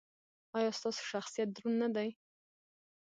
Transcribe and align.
ایا 0.57 0.71
ستاسو 0.77 1.01
شخصیت 1.11 1.49
دروند 1.51 1.79
نه 1.81 1.87
دی؟ 1.95 2.09